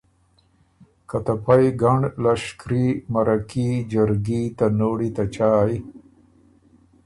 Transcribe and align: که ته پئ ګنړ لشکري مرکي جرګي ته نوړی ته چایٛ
که 1.09 1.17
ته 1.25 1.33
پئ 1.43 1.65
ګنړ 1.81 2.01
لشکري 2.23 2.87
مرکي 3.13 3.69
جرګي 3.91 4.43
ته 4.57 4.65
نوړی 4.79 5.09
ته 5.15 5.23
چایٛ 5.35 5.73